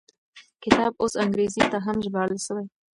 کتاب 0.63 0.91
اوس 1.01 1.13
انګریزي 1.23 1.63
ته 1.71 1.77
هم 1.85 1.97
ژباړل 2.05 2.39
شوی. 2.47 2.65